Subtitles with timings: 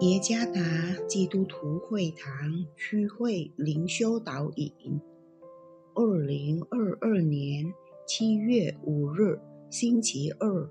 [0.00, 0.60] 耶加达
[1.08, 4.70] 基督徒会堂区会灵修导引，
[5.92, 7.74] 二零二二年
[8.06, 10.70] 七月五日星期二，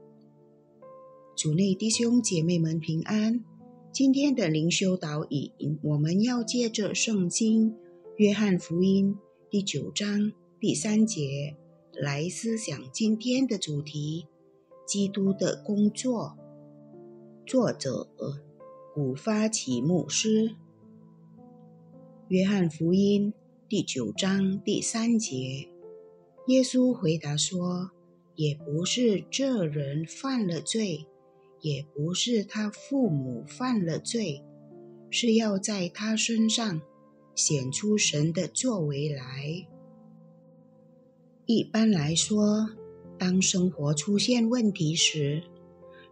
[1.36, 3.44] 主内弟兄姐妹们平安。
[3.92, 7.76] 今天的灵修导引，我们要借着圣经
[8.16, 9.18] 约翰福音
[9.50, 11.58] 第九章第三节
[11.92, 14.26] 来思想今天的主题：
[14.86, 16.38] 基督的工作。
[17.46, 18.08] 作者。
[18.98, 20.56] 古发起牧师，
[22.30, 23.32] 约翰福音
[23.70, 25.70] 第九章第三节，
[26.48, 27.92] 耶稣回答说
[28.34, 31.06] ：“也不是这人犯了罪，
[31.62, 34.44] 也不是他父母犯了罪，
[35.12, 36.82] 是要在他身上
[37.36, 39.68] 显出神的作为来。”
[41.46, 42.72] 一般来说，
[43.20, 45.44] 当生活出现问题时，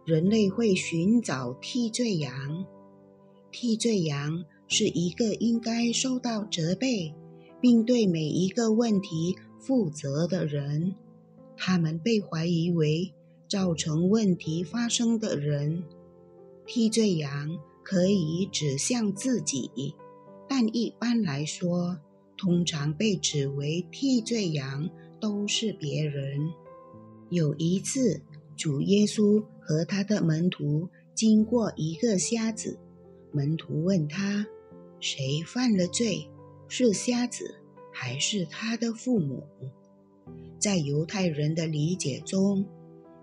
[0.04, 2.64] 人类会寻找替罪羊。
[3.50, 7.14] 替罪羊是一个应该受到责备，
[7.60, 10.94] 并对每一个问题负责的人。
[11.56, 13.12] 他们被怀疑为
[13.48, 15.82] 造成问题发生的人。
[16.66, 19.94] 替罪羊可以指向自己，
[20.48, 21.98] 但一般来说，
[22.36, 26.50] 通常被指为替罪羊都是别人。
[27.30, 28.20] 有一次，
[28.56, 32.78] 主耶稣和他的门徒经过一个瞎子。
[33.32, 34.46] 门徒问他
[35.00, 36.28] ：“谁犯了罪？
[36.68, 37.56] 是瞎子，
[37.92, 39.44] 还是他的父母？”
[40.58, 42.64] 在犹太人的理解中，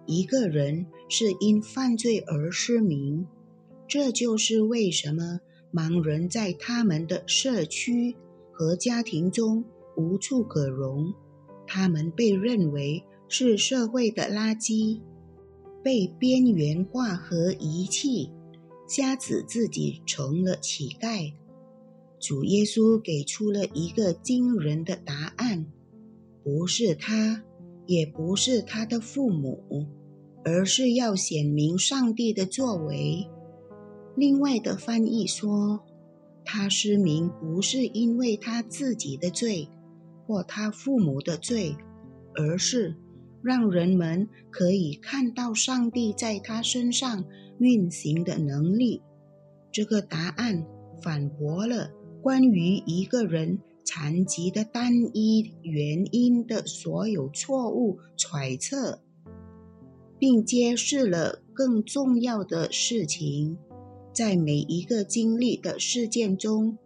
[0.05, 3.27] 一个人是因犯罪而失明，
[3.87, 5.39] 这就是为什么
[5.73, 8.15] 盲人在他们的社区
[8.51, 9.65] 和家庭中
[9.97, 11.13] 无处可容。
[11.65, 15.01] 他们被认为是社会的垃圾，
[15.81, 18.29] 被边缘化和遗弃。
[18.87, 21.33] 瞎子自己成了乞丐，
[22.19, 25.65] 主耶稣给出了一个惊人的答案：
[26.43, 27.43] 不是他，
[27.85, 29.87] 也不是他的父母，
[30.43, 33.27] 而是要显明上帝的作为。
[34.15, 35.83] 另外的翻译说，
[36.45, 39.69] 他失明不是因为他自己的罪
[40.27, 41.75] 或他父母的罪，
[42.35, 42.95] 而是
[43.43, 47.25] 让人们可以看到上帝在他身上。
[47.59, 49.01] 运行的能力，
[49.71, 50.65] 这个答案
[51.01, 59.01] 反驳了关于一个人残疾的单一原因的所有错误揣测，
[60.17, 63.55] 并揭示了更重要的事情：
[64.11, 66.77] 在每一个经历的事件中，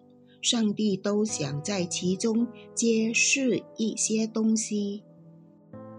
[0.41, 2.45] 上帝都想在其中
[2.75, 5.03] 揭示一些东西，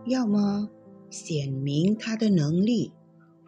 [0.08, 0.70] 要么
[1.10, 2.92] 显明他的能力。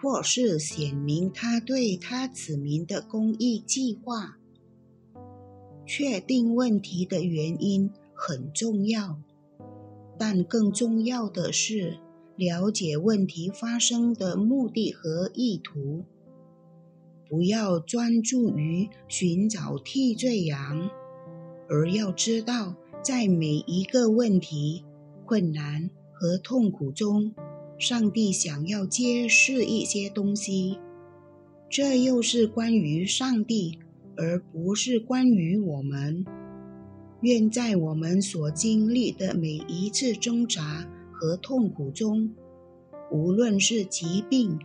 [0.03, 4.38] 或是显明他对他子民的公益计划。
[5.84, 9.21] 确定问题的原因很重要，
[10.19, 11.98] 但更重要的是
[12.34, 16.06] 了解问题发生的目的和意图。
[17.28, 20.88] 不要专注于寻找替罪羊，
[21.69, 24.87] 而要知道，在每一个问题、
[25.27, 27.32] 困难和痛苦中。
[27.78, 30.78] 上帝想要揭示一些东西，
[31.70, 33.78] 这又是关于上帝，
[34.19, 36.26] 而不是关于我们。
[37.22, 42.30] 愿在我们所经历的每一次挣扎和痛苦中，
[43.10, 44.59] 无论是疾病、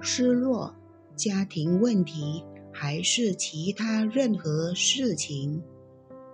[0.00, 0.74] 失落、
[1.14, 5.62] 家庭问题，还是其他任何事情，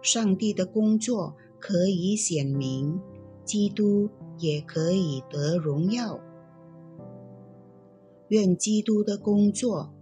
[0.01, 3.01] 上帝的工作可以显明，
[3.45, 4.09] 基督。
[4.41, 6.21] 也可以得荣耀。
[8.29, 9.93] 愿基督的工作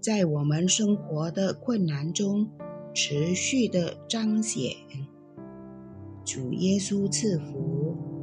[0.00, 2.50] 在我们生活的困难中
[2.94, 4.70] 持续的彰显。
[6.24, 8.19] 主耶稣赐福。